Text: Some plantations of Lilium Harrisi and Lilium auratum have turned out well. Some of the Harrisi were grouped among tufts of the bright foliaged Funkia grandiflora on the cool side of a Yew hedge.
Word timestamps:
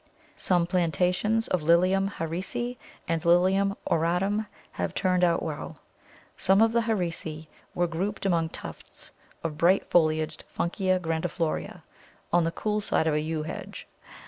Some 0.35 0.65
plantations 0.65 1.47
of 1.49 1.61
Lilium 1.61 2.09
Harrisi 2.09 2.77
and 3.07 3.23
Lilium 3.23 3.75
auratum 3.85 4.47
have 4.71 4.95
turned 4.95 5.23
out 5.23 5.43
well. 5.43 5.77
Some 6.35 6.59
of 6.59 6.71
the 6.71 6.81
Harrisi 6.81 7.47
were 7.75 7.85
grouped 7.85 8.25
among 8.25 8.49
tufts 8.49 9.11
of 9.43 9.51
the 9.51 9.57
bright 9.57 9.91
foliaged 9.91 10.41
Funkia 10.57 10.99
grandiflora 10.99 11.83
on 12.33 12.45
the 12.45 12.51
cool 12.51 12.81
side 12.81 13.05
of 13.05 13.13
a 13.13 13.21
Yew 13.21 13.43
hedge. 13.43 13.85